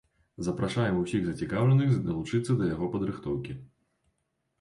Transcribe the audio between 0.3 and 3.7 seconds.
Запрашаем усіх зацікаўленых далучыцца яго да падрыхтоўкі.